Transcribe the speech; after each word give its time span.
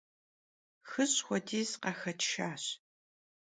Xiş' 0.89 1.19
xuediz 1.25 1.71
khaxetşşaş. 1.81 2.63